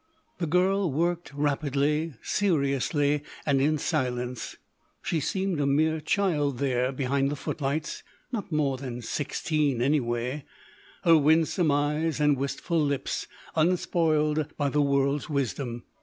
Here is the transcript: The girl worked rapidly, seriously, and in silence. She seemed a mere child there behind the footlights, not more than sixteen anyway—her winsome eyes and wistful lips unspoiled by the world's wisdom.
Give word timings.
The 0.39 0.47
girl 0.47 0.91
worked 0.91 1.31
rapidly, 1.31 2.15
seriously, 2.23 3.21
and 3.45 3.61
in 3.61 3.77
silence. 3.77 4.55
She 5.03 5.19
seemed 5.19 5.59
a 5.59 5.67
mere 5.67 5.99
child 6.01 6.57
there 6.57 6.91
behind 6.91 7.29
the 7.29 7.35
footlights, 7.35 8.01
not 8.31 8.51
more 8.51 8.77
than 8.77 9.03
sixteen 9.03 9.79
anyway—her 9.79 11.17
winsome 11.19 11.69
eyes 11.69 12.19
and 12.19 12.35
wistful 12.35 12.81
lips 12.83 13.27
unspoiled 13.55 14.47
by 14.57 14.69
the 14.69 14.81
world's 14.81 15.29
wisdom. 15.29 15.83